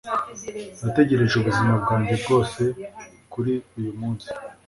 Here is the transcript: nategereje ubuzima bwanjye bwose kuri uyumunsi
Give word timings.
nategereje 0.83 1.33
ubuzima 1.37 1.73
bwanjye 1.81 2.15
bwose 2.23 2.61
kuri 3.31 3.53
uyumunsi 3.77 4.29